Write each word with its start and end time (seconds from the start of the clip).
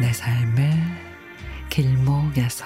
내 0.00 0.10
삶의 0.14 0.72
길목에서. 1.68 2.64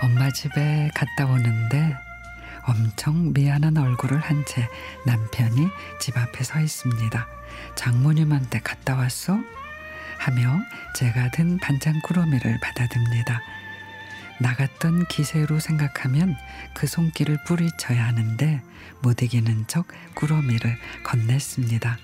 엄마 0.00 0.30
집에 0.30 0.90
갔다 0.94 1.26
오는데 1.26 1.94
엄청 2.64 3.32
미안한 3.32 3.76
얼굴을 3.76 4.18
한 4.20 4.44
채 4.44 4.68
남편이 5.06 5.68
집 6.00 6.16
앞에 6.16 6.44
서 6.44 6.60
있습니다. 6.60 7.26
장모님한테 7.76 8.60
갔다 8.60 8.96
왔어? 8.96 9.38
하며 10.18 10.60
제가 10.96 11.30
든 11.32 11.58
반찬 11.58 12.00
꾸러미를 12.02 12.58
받아듭니다. 12.60 13.40
나갔던 14.40 15.06
기세로 15.06 15.60
생각하면 15.60 16.36
그 16.74 16.86
손길을 16.86 17.38
뿌리쳐야 17.46 18.04
하는데 18.06 18.62
못 19.02 19.22
이기는 19.22 19.66
척 19.68 19.86
꾸러미를 20.14 20.76
건넸습니다. 21.04 21.96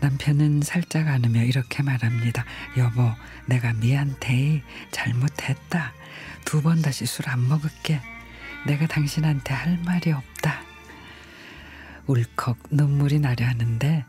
남편은 0.00 0.62
살짝 0.62 1.08
안으며 1.08 1.42
이렇게 1.42 1.82
말합니다. 1.82 2.44
여보, 2.76 3.10
내가 3.46 3.72
미안해. 3.74 4.62
잘못했다. 4.92 5.92
두 6.44 6.62
번 6.62 6.80
다시 6.82 7.04
술 7.06 7.28
안 7.28 7.46
먹을게. 7.48 8.00
내가 8.66 8.86
당신한테 8.86 9.54
할 9.54 9.78
말이 9.78 10.10
없다. 10.10 10.60
울컥 12.06 12.58
눈물이 12.70 13.20
나려 13.20 13.46
하는데 13.46 14.04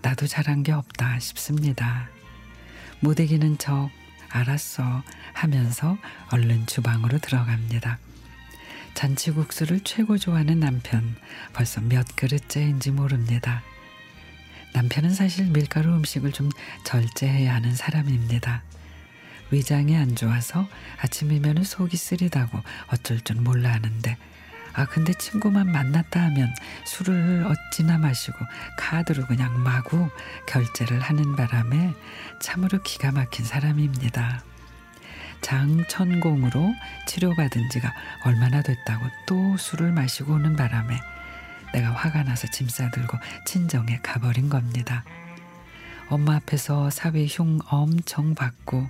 나도 0.00 0.26
잘한 0.26 0.62
게 0.62 0.72
없다 0.72 1.18
싶습니다. 1.18 2.08
못 3.00 3.18
이기는 3.18 3.58
척 3.58 3.90
알았어 4.30 5.02
하면서 5.32 5.98
얼른 6.30 6.66
주방으로 6.66 7.18
들어갑니다. 7.18 7.98
잔치국수를 8.94 9.80
최고 9.80 10.16
좋아하는 10.16 10.60
남편 10.60 11.16
벌써 11.52 11.80
몇 11.80 12.06
그릇째인지 12.14 12.92
모릅니다. 12.92 13.62
남편은 14.72 15.10
사실 15.10 15.46
밀가루 15.46 15.94
음식을 15.96 16.32
좀 16.32 16.50
절제해야 16.84 17.54
하는 17.54 17.74
사람입니다. 17.74 18.62
위장이 19.50 19.96
안 19.96 20.16
좋아서 20.16 20.66
아침이면 21.00 21.64
속이 21.64 21.96
쓰리다고 21.96 22.60
어쩔 22.88 23.20
줄 23.20 23.36
몰라 23.36 23.72
하는데 23.72 24.16
아 24.72 24.84
근데 24.84 25.14
친구만 25.14 25.72
만났다 25.72 26.20
하면 26.24 26.54
술을 26.84 27.46
어찌나 27.46 27.96
마시고 27.96 28.36
카드로 28.76 29.26
그냥 29.26 29.62
마구 29.62 30.10
결제를 30.46 31.00
하는 31.00 31.34
바람에 31.34 31.94
참으로 32.40 32.82
기가 32.82 33.10
막힌 33.10 33.44
사람입니다. 33.46 34.42
장천공으로 35.40 36.74
치료받은 37.06 37.70
지가 37.70 37.92
얼마나 38.24 38.62
됐다고 38.62 39.06
또 39.26 39.56
술을 39.56 39.92
마시고 39.92 40.34
오는 40.34 40.56
바람에 40.56 40.98
내가 41.72 41.92
화가 41.92 42.24
나서 42.24 42.46
짐 42.50 42.68
싸들고 42.68 43.16
친정에 43.46 43.98
가버린 44.02 44.48
겁니다. 44.50 45.04
엄마 46.08 46.36
앞에서 46.36 46.90
사위 46.90 47.26
흉 47.26 47.60
엄청 47.68 48.34
받고 48.34 48.88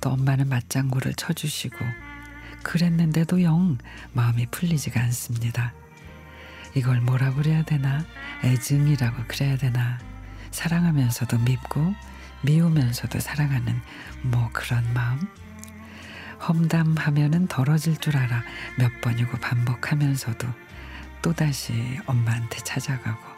또 0.00 0.10
엄마는 0.10 0.48
맞장구를 0.48 1.14
쳐주시고 1.14 1.78
그랬는데도 2.62 3.42
영 3.42 3.78
마음이 4.12 4.46
풀리지가 4.46 5.00
않습니다. 5.00 5.72
이걸 6.74 7.00
뭐라 7.00 7.32
그래야 7.34 7.62
되나? 7.62 8.04
애증이라고 8.44 9.24
그래야 9.26 9.56
되나? 9.56 9.98
사랑하면서도 10.50 11.38
밉고 11.38 11.94
미우면서도 12.42 13.20
사랑하는 13.20 13.80
뭐 14.22 14.48
그런 14.52 14.84
마음? 14.92 15.20
험담하면은 16.46 17.48
덜어질 17.48 17.96
줄 17.96 18.16
알아 18.16 18.42
몇 18.76 19.00
번이고 19.00 19.38
반복하면서도 19.38 20.46
또다시 21.20 21.98
엄마한테 22.06 22.58
찾아가고 22.58 23.37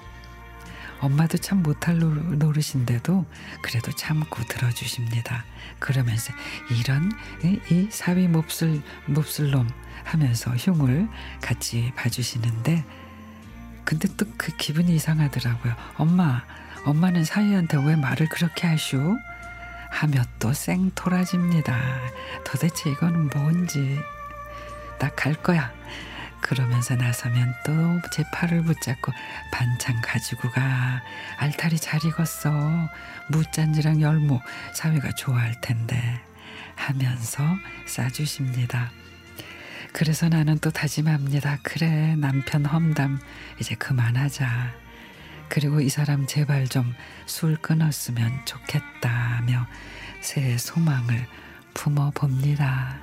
엄마도 1.00 1.38
참 1.38 1.62
못할 1.62 1.98
노릇인데도 1.98 3.24
그래도 3.62 3.92
참고 3.92 4.42
들어주십니다. 4.44 5.44
그러면서 5.78 6.32
이런 6.70 7.10
이 7.70 7.88
사위 7.90 8.28
몹쓸 8.28 8.82
몹쓸 9.06 9.50
놈 9.50 9.68
하면서 10.04 10.50
흉을 10.52 11.08
같이 11.40 11.92
봐주시는데 11.96 12.84
근데 13.84 14.08
또 14.16 14.26
그 14.36 14.56
기분이 14.56 14.94
이상하더라고요. 14.94 15.74
엄마 15.96 16.42
엄마는 16.84 17.24
사위한테 17.24 17.76
왜 17.84 17.96
말을 17.96 18.28
그렇게 18.28 18.66
하슈? 18.66 19.16
하며 19.90 20.22
또 20.38 20.52
쌩토라집니다. 20.52 21.76
도대체 22.44 22.90
이거는 22.90 23.28
뭔지 23.34 23.98
나 24.98 25.10
갈 25.10 25.34
거야. 25.34 25.72
그러면서 26.40 26.94
나서면 26.96 27.54
또 27.64 28.00
제 28.12 28.24
팔을 28.32 28.62
붙잡고 28.62 29.12
반찬 29.52 30.00
가지고 30.00 30.50
가. 30.50 31.02
알타리 31.38 31.78
잘 31.78 32.04
익었어. 32.04 32.50
무짠지랑 33.28 34.00
열무 34.00 34.40
사위가 34.74 35.12
좋아할 35.12 35.60
텐데 35.60 36.20
하면서 36.76 37.42
싸주십니다. 37.86 38.90
그래서 39.92 40.28
나는 40.28 40.58
또 40.58 40.70
다짐합니다. 40.70 41.58
그래 41.62 42.14
남편 42.16 42.64
험담 42.64 43.18
이제 43.60 43.74
그만하자. 43.74 44.72
그리고 45.48 45.80
이 45.80 45.88
사람 45.88 46.26
제발 46.26 46.68
좀 46.68 46.94
술 47.26 47.56
끊었으면 47.56 48.44
좋겠다며 48.44 49.66
새 50.20 50.58
소망을 50.58 51.26
품어 51.74 52.10
봅니다. 52.10 52.98